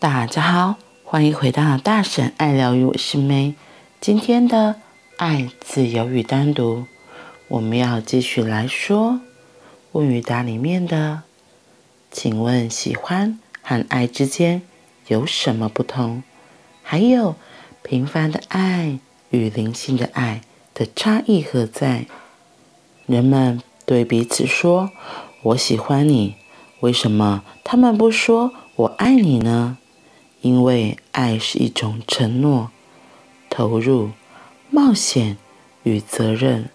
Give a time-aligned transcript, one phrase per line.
[0.00, 3.54] 大家好，欢迎回到大婶爱疗愈，我是梅。
[4.00, 4.76] 今天的
[5.18, 6.86] 爱、自由与单独，
[7.48, 9.20] 我们要继续来说
[9.92, 11.24] 问与答里面的，
[12.10, 14.62] 请问喜欢和爱之间
[15.08, 16.22] 有什么不同？
[16.82, 17.36] 还有
[17.82, 18.98] 平凡的爱
[19.28, 20.40] 与灵性的爱
[20.72, 22.06] 的差异何在？
[23.04, 24.92] 人们对彼此说
[25.44, 26.36] “我喜欢你”，
[26.80, 29.76] 为什么他们不说“我爱你”呢？
[30.42, 32.70] 因为爱是一种承诺、
[33.48, 34.10] 投入、
[34.70, 35.36] 冒险
[35.82, 36.70] 与责任。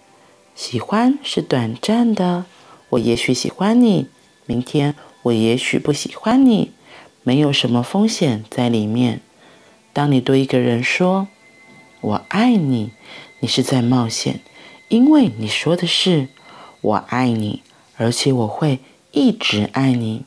[0.54, 2.46] 喜欢是短暂的，
[2.90, 4.06] 我也许喜欢你，
[4.46, 4.94] 明天
[5.24, 6.70] 我也许不喜欢你，
[7.22, 9.20] 没有什么风险在里面。
[9.92, 11.28] 当你对一个人说
[12.00, 12.92] “我爱你”，
[13.40, 14.40] 你是在冒险，
[14.88, 16.28] 因为你说的是
[16.80, 17.62] “我爱你”，
[17.98, 18.78] 而且我会
[19.12, 20.24] 一直爱你。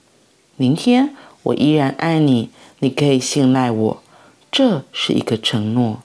[0.57, 2.49] 明天我依然爱你。
[2.80, 4.04] 你可以信赖我，
[4.52, 6.02] 这是一个承诺。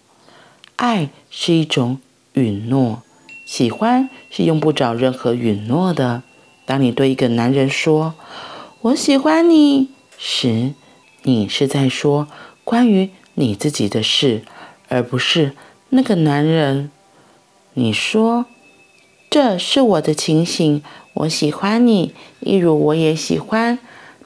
[0.77, 2.01] 爱是一种
[2.33, 3.03] 允诺，
[3.47, 6.23] 喜欢是用不着任何允诺的。
[6.67, 8.15] 当你对一个男人说
[8.83, 10.73] “我喜欢你”时，
[11.23, 12.27] 你是在说
[12.65, 14.43] 关于你自己的事，
[14.89, 15.53] 而不是
[15.91, 16.91] 那个男人。
[17.75, 18.47] 你说
[19.31, 20.83] ：“这是我的情形，
[21.15, 23.79] 我喜欢你，一如我也喜欢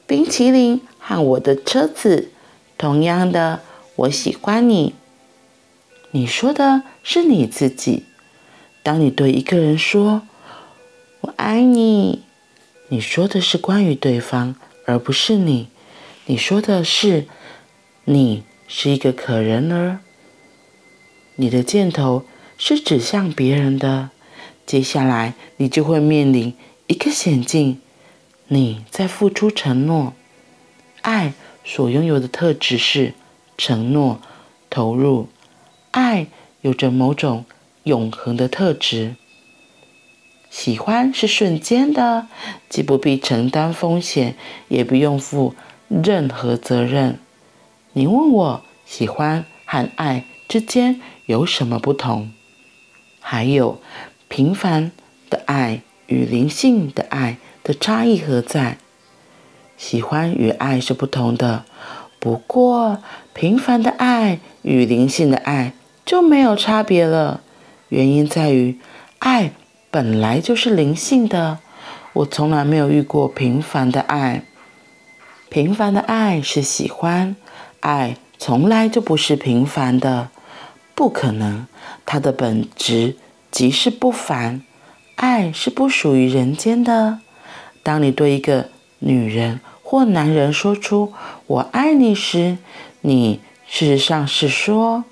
[0.07, 2.31] 冰淇淋和我的车子。”
[2.79, 3.59] 同样的，
[3.97, 4.95] 我喜欢你。
[6.11, 8.05] 你说的是你自己。
[8.81, 10.21] 当你对一个人说
[11.19, 12.23] “我爱你”，
[12.87, 14.55] 你说的是关于对方，
[14.85, 15.67] 而不是你。
[16.27, 17.27] 你说的是
[18.05, 19.99] 你是一个可人儿。
[21.35, 22.23] 你的箭头
[22.57, 24.09] 是指向别人的。
[24.65, 26.55] 接下来，你就会面临
[26.87, 27.81] 一个险境。
[28.47, 30.13] 你在付出承诺，
[31.01, 31.33] 爱。
[31.71, 33.13] 所拥有的特质是
[33.55, 34.19] 承诺、
[34.71, 35.27] 投入。
[35.91, 36.25] 爱
[36.61, 37.45] 有着某种
[37.83, 39.15] 永恒的特质。
[40.49, 42.27] 喜欢是瞬间的，
[42.69, 44.35] 既不必承担风险，
[44.67, 45.53] 也不用负
[45.87, 47.19] 任何责任。
[47.93, 52.31] 你问我喜欢和爱之间有什么不同？
[53.19, 53.79] 还有
[54.27, 54.91] 平凡
[55.29, 58.79] 的爱与灵性的爱的差异何在？
[59.79, 61.63] 喜欢与爱是不同的，
[62.19, 63.01] 不过
[63.33, 65.71] 平凡的爱与灵性的爱
[66.05, 67.39] 就没有差别了。
[67.87, 68.77] 原因在于，
[69.19, 69.53] 爱
[69.89, 71.59] 本来就是灵性的。
[72.11, 74.43] 我从来没有遇过平凡的爱。
[75.49, 77.37] 平凡的爱是喜欢，
[77.79, 80.27] 爱从来就不是平凡的，
[80.93, 81.65] 不可能。
[82.05, 83.15] 它的本质
[83.49, 84.61] 即是不凡。
[85.15, 87.19] 爱是不属于人间的。
[87.81, 88.69] 当你对一个
[88.99, 91.13] 女人或男人说出
[91.47, 92.57] “我爱你”时，
[93.01, 95.03] 你事实上是说，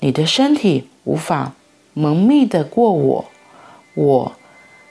[0.00, 1.54] 你的身体无法
[1.94, 3.24] 蒙蔽得过我。
[3.94, 4.32] 我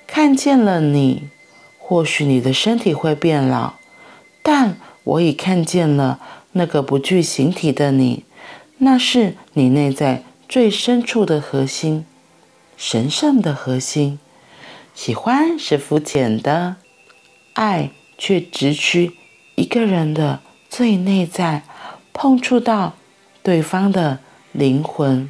[0.05, 1.29] 看见了你，
[1.79, 3.73] 或许你的身体会变老，
[4.43, 6.19] 但我已看见了
[6.51, 8.25] 那个不具形体的你，
[8.77, 12.05] 那是你内在最深处的核心，
[12.75, 14.19] 神圣的核心。
[14.93, 16.75] 喜欢是肤浅的，
[17.53, 17.91] 爱
[18.23, 19.13] 却直趋
[19.55, 21.63] 一个人的最内在，
[22.13, 22.93] 碰触到
[23.41, 24.19] 对方的
[24.51, 25.27] 灵魂。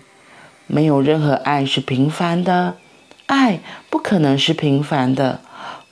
[0.68, 2.76] 没有任何爱是平凡的，
[3.28, 5.40] 爱不可能是平凡的，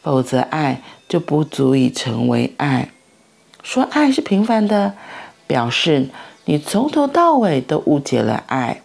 [0.01, 2.89] 否则爱就不足以成为爱。
[3.63, 4.95] 说爱是平凡的，
[5.47, 6.09] 表示
[6.43, 8.81] 你从头到尾都误解了爱。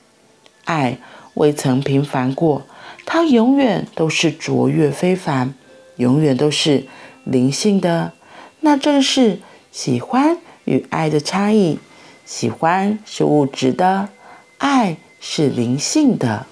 [0.64, 0.98] 爱
[1.34, 2.62] 未曾平凡过，
[3.04, 5.54] 它永远都是卓越非凡，
[5.96, 6.86] 永远都是
[7.24, 8.12] 灵性的。
[8.60, 9.40] 那正是
[9.70, 11.78] 喜欢与爱的差异。
[12.24, 14.08] 喜欢是物质的，
[14.56, 16.46] 爱是灵性的。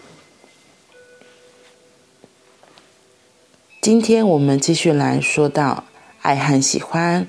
[3.81, 5.85] 今天我们继续来说到
[6.21, 7.27] 爱和喜欢。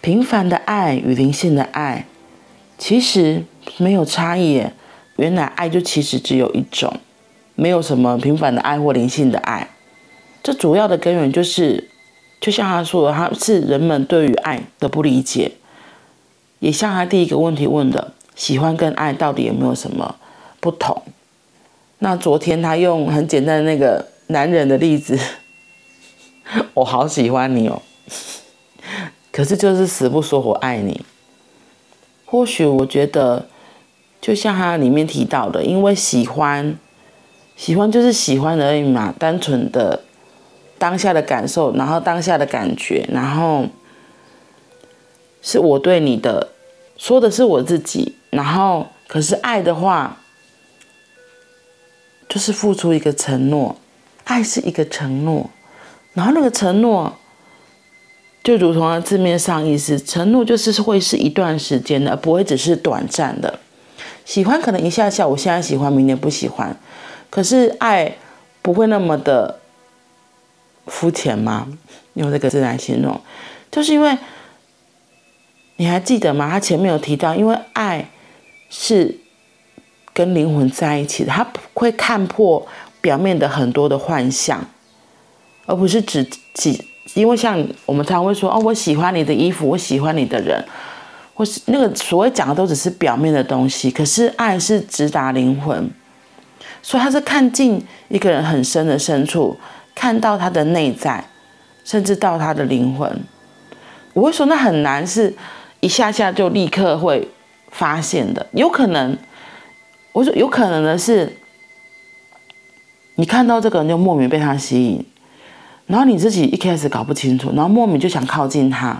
[0.00, 2.06] 平凡的爱与灵性的爱，
[2.78, 3.44] 其实
[3.76, 4.64] 没有差异。
[5.16, 6.98] 原来爱就其实只有一种，
[7.54, 9.68] 没有什么平凡的爱或灵性的爱。
[10.42, 11.90] 这主要的根源就是。
[12.40, 15.52] 就像他说的，他是人们对于爱的不理解，
[16.58, 20.16] 也像他第一个问题问的，喜欢跟爱到底有没有什么
[20.60, 21.02] 不同？
[22.00, 25.18] 那昨天他用很简单的那个男人的例子，
[26.74, 27.80] 我好喜欢你哦，
[29.32, 31.02] 可是就是死不说我爱你。
[32.26, 33.46] 或许我觉得，
[34.20, 36.76] 就像他里面提到的，因为喜欢，
[37.56, 40.02] 喜欢就是喜欢而已嘛，单纯的。
[40.84, 43.64] 当下的感受，然后当下的感觉，然后
[45.40, 46.48] 是我对你的
[46.98, 50.18] 说的是我自己，然后可是爱的话，
[52.28, 53.76] 就是付出一个承诺，
[54.24, 55.48] 爱是一个承诺，
[56.12, 57.14] 然后那个承诺，
[58.42, 63.58] 就如同它字面上意思，承诺就是会是一段时间的，不会只是短暂的。
[64.26, 66.76] 喜欢可能一下下，我现在喜欢，明年不喜欢，
[67.30, 68.18] 可是爱
[68.60, 69.60] 不会那么的
[70.86, 71.66] 肤浅吗？
[72.14, 73.20] 用这个字来形容，
[73.70, 74.16] 就是因为。
[75.76, 76.48] 你还记得吗？
[76.48, 78.08] 他前面有提到，因为爱
[78.70, 79.18] 是
[80.12, 82.64] 跟灵魂在一起的，他会看破
[83.00, 84.64] 表面的很多的幻象，
[85.66, 86.72] 而不是只只
[87.14, 90.64] 因为像我们常会说哦，我喜欢你的衣服，我喜欢你的人，
[91.34, 93.90] 或是那个所谓讲的都只是表面的东西。
[93.90, 95.90] 可是爱是直达灵魂，
[96.82, 99.58] 所以他是看进一个人很深的深处，
[99.94, 101.24] 看到他的内在，
[101.84, 103.22] 甚至到他的灵魂。
[104.12, 105.34] 我会说那很难是。
[105.80, 107.28] 一下下就立刻会
[107.68, 109.18] 发现的，有可能，
[110.12, 111.36] 我说有可能的是，
[113.16, 115.04] 你看到这个人就莫名被他吸引，
[115.86, 118.98] 然后你自己一开始搞不清楚，然后莫名就想靠近他。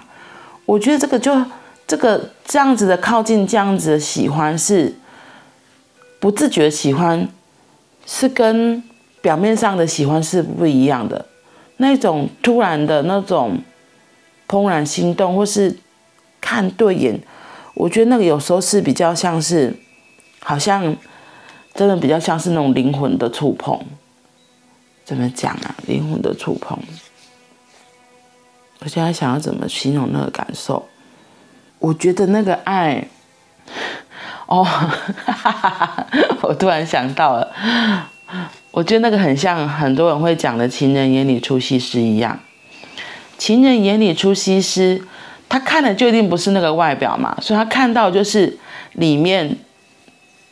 [0.66, 1.42] 我觉得这个就
[1.86, 4.94] 这个这样子的靠近，这样子的喜欢是
[6.20, 7.26] 不自觉喜欢，
[8.04, 8.84] 是跟
[9.24, 11.24] 表面上的喜欢是不一样的，
[11.78, 13.58] 那种突然的那种
[14.46, 15.78] 怦然心动，或是。
[16.46, 17.18] 看对眼，
[17.72, 19.74] 我觉得那个有时候是比较像是，
[20.40, 20.94] 好像
[21.72, 23.80] 真的比较像是那种灵魂的触碰。
[25.06, 25.74] 怎么讲啊？
[25.86, 26.78] 灵魂的触碰。
[28.80, 30.86] 我现在想要怎么形容那个感受？
[31.78, 33.08] 我觉得那个爱，
[34.44, 34.66] 哦，
[36.44, 37.54] 我突然想到了，
[38.74, 42.36] 我觉得那个很像很多人会讲的“情人眼里出西施”一样
[43.38, 45.00] ，“情人眼里出西施”。
[45.48, 48.58] 他看的就一定不是那个外表嘛，所以他看到就是
[48.94, 49.56] 里面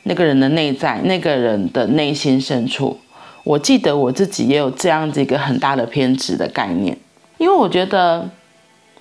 [0.05, 3.01] 那个人的内在，那个人的内心深处。
[3.43, 6.97] 我记得我自己也有这样子一个很大的偏执的概念，
[7.39, 8.31] 因为我觉得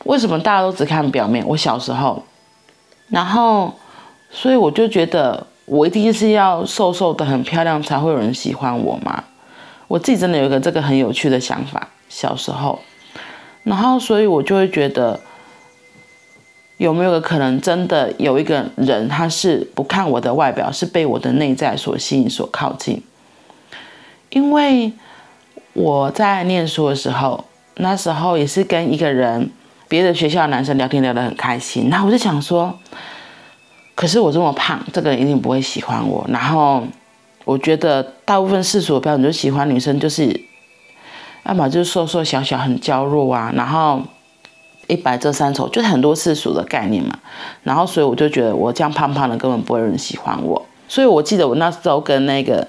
[0.06, 1.46] 为什么大家都只看表面？
[1.46, 2.24] 我小时候，
[3.10, 3.72] 然后
[4.32, 9.24] 所以我就觉得我一定是要瘦瘦的很漂亮才会有人喜欢我嘛。
[9.88, 12.80] 我自己真的有一个这个很有趣的想法，小时候，
[13.64, 15.20] 然后所以我就会觉得。
[16.78, 23.04] 有没有可能，真的有一个人，他是不看我的外表，是被我的内在所吸引、所靠近？
[24.32, 24.92] 因为
[25.74, 27.46] 我在念书的时候，
[27.76, 29.52] 那时候也是跟一个人，
[29.88, 32.76] 别的学校的男生聊天聊得很开心，然后我就想说，
[33.96, 36.26] 可是我这么胖，这个人一定不会喜欢我。
[36.30, 36.84] 然后
[37.46, 40.42] 我觉得大部分世俗的标准就喜欢女生，就是
[41.46, 44.02] 要么就是瘦瘦小小、很娇弱啊，然后。
[44.88, 47.18] 一白遮三丑，就是很多世俗的概念嘛。
[47.64, 50.66] 然后，所以我就觉得我这样胖胖的，根本不会有人喜欢我。
[50.90, 52.68] 所以我记得我那时候跟那个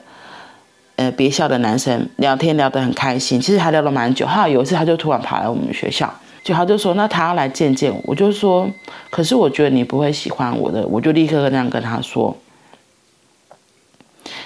[0.94, 4.24] 呃别校的男生聊天聊得很开心，其实还聊了蛮久。
[4.24, 8.68] 后来有一次，他就突然跑来我们学校，就他就说：“那他要来见见我。”我就说
[9.10, 12.36] ：“可是我觉得你不会喜欢我的。”我就立刻那样跟他说。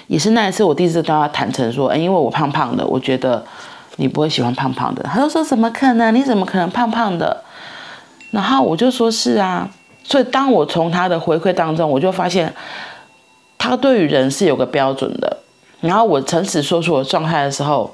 [0.07, 3.43] 也是那一次，我第一次跟他坦诚说：“哎，因为我胖胖的，我觉得
[3.95, 6.13] 你不会喜欢胖胖的。”他就说：“怎么可能？
[6.13, 7.43] 你怎么可能胖胖的？”
[8.31, 9.69] 然后我就说是啊，
[10.03, 12.53] 所以当我从他的回馈当中，我就发现
[13.57, 15.37] 他对于人是有个标准的。
[15.81, 17.93] 然后我诚实说出我状态的时候，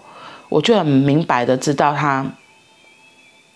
[0.49, 2.25] 我就很明白的知道他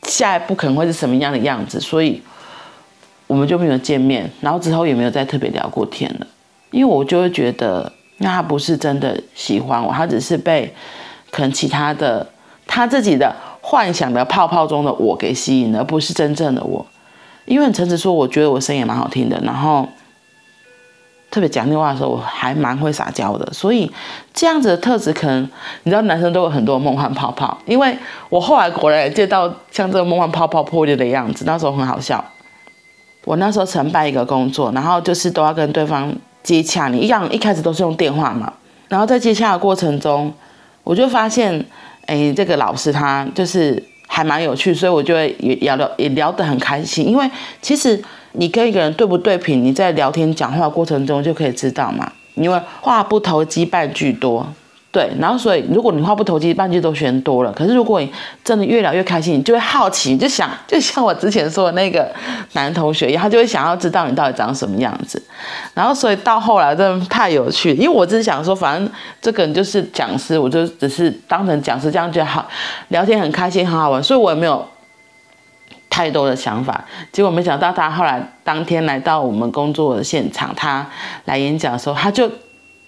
[0.08, 2.20] 下一步可能会是什么样的样子，所以
[3.28, 6.26] 我们就没有见面，然后之后也没有再特别聊过天了。
[6.72, 10.74] 因为我就会觉得，那他不是真的喜欢我，他只是被
[11.30, 12.28] 可能其他的
[12.66, 13.36] 他自己的。
[13.60, 16.86] 幻想的泡泡中的我给吸引，而不是真正的我。
[17.44, 19.86] 因为很诚实说，我觉得我声音也蛮好听的，然后
[21.30, 23.48] 特别讲电话的时候，我还蛮会撒娇的。
[23.54, 23.92] 所以
[24.34, 25.44] 这样子的特质，可能
[25.84, 27.58] 你知道，男生都有很多梦幻泡泡。
[27.66, 27.98] 因为
[28.30, 32.24] 我后来果然也见到像这个梦幻泡泡破裂的样子，那时候很好笑。
[33.26, 38.54] 我那时候承办一个工作，然后就是都要跟对方接洽，你一样一开始都是用电话嘛，
[38.88, 40.34] 然后在接洽的过程中，
[40.84, 41.66] 我就发现。
[42.08, 47.06] 哎，这个老师他就是还蛮有趣，所以我就会也聊聊也聊得很开心。
[47.06, 47.30] 因为
[47.62, 48.02] 其实
[48.38, 52.12] 你跟一个人对不对频，你在聊天讲话过程中就可以知道嘛。
[52.36, 54.48] 因为话不投机半句多。
[54.90, 58.10] 对，然后所以如果你话不投机半句都嫌多了，可是如果你
[58.44, 62.10] 真的越聊越开心，你就会好奇，就想， 就像我之前说的那个
[62.54, 65.22] 男同学一样，他就会想要知道你到底长什么样子。
[65.76, 68.90] 然后所以到后来真的太有趣，因为我只是想说，反正
[69.22, 72.48] 这个人就是讲师，我就只是当成讲师这样就好，
[72.88, 74.66] 聊天很开心，很好玩，所以我也没有
[75.98, 76.84] 太多的想法。
[77.12, 80.86] 结果没想到他后来当天来到我们工作的现场，他
[81.26, 82.30] 来演讲的时候，他就。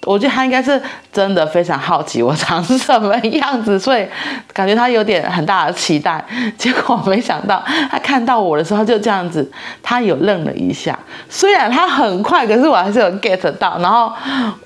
[0.05, 4.07] 我觉得他应该是真的非常好奇我长什么样子，所以
[4.53, 6.23] 感觉他有点很大的期待。
[6.57, 7.61] 结果没想到
[7.91, 9.51] 他看到我的时候，就这样子，
[9.83, 10.97] 他有愣了一下。
[11.27, 13.77] 虽然他很快，可是我还是有 get 到。
[13.79, 14.09] 然后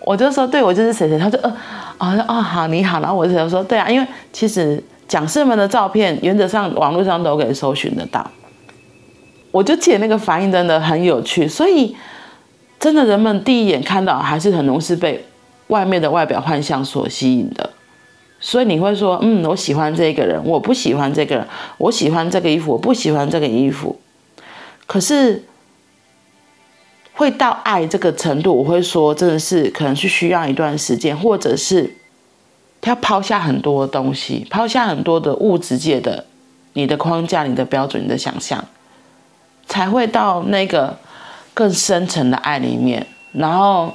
[0.01, 1.49] 我就说：“对，我就是谁谁。”他就呃，
[1.97, 2.99] 哦哦好，你好。
[2.99, 4.81] 然后我就说：“对啊，因为其实
[5.13, 8.31] 讲师们的照片，原则上网络上都可以搜寻得到。”
[9.51, 11.95] 我就记得那个反应真的很有趣，所以。
[12.79, 15.23] 真的，人们第一眼看到还是很容易被
[15.67, 17.69] 外面的外表幻象所吸引的，
[18.41, 23.97] 所以你会说，嗯，我喜欢这个人，我不喜欢这个人，我喜欢这个衣服，我不喜欢这个衣服。
[24.85, 25.45] 可是
[27.13, 31.95] 会到爱这个程度，我会说，真的是可能是需要一段时间，或者是
[32.83, 36.25] 他要抛下很多东西，抛下很多的物质界的
[36.73, 38.63] 你的框架、你的标准、你的想象，
[39.65, 40.99] 才会到那个。
[41.55, 43.93] 更深层的爱里面，然后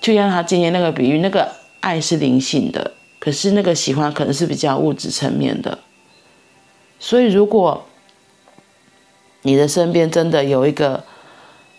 [0.00, 5.78] 就像他今天那个比喻，那个爱是灵性的，可是那个喜欢可能是比较物质层面的。
[6.98, 7.84] 所以，如果
[9.42, 11.04] 你的身边真的有一个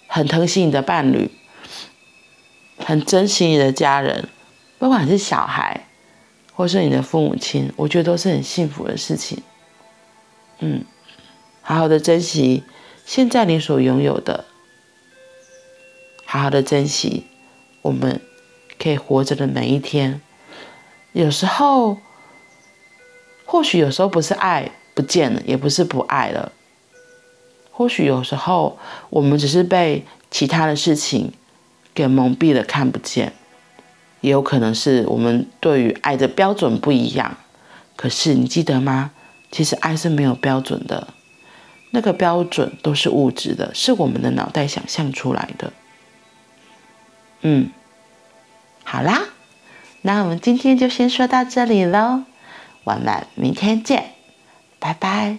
[0.06, 1.32] 很疼惜你的伴侣，
[2.78, 4.30] 很珍惜你的家人，
[4.78, 5.87] 不管是小孩，
[6.58, 9.44] 或是你的父母亲，我觉得都是很幸福的事情。
[10.58, 10.84] 嗯，
[11.62, 12.64] 好好的珍惜
[13.06, 14.46] 现在你所拥有的。
[16.26, 17.28] 好好的珍惜
[17.84, 18.20] 我们
[18.80, 20.20] 可以活着的每一天。
[21.12, 21.98] 有时候，
[23.46, 26.52] 或许有时候不是爱不见了，也不是不爱了。
[27.70, 28.80] 或许有时候
[29.12, 31.32] 我们只是被其他的事情
[31.94, 33.34] 给蒙蔽了，看不见。
[34.28, 37.38] 也有可能是我们对于爱的标准不一样。
[37.96, 39.12] 可是你记得吗？
[39.50, 41.08] 其实爱是没有标准的，
[41.92, 45.72] 那个标准都是物质的，是我们的脑袋想象出来的。
[47.42, 47.70] 嗯，
[48.84, 49.22] 好啦，
[50.02, 52.24] 那我们今天就先说到这里喽，
[52.84, 54.12] 我们明天见，
[54.80, 55.38] 拜拜。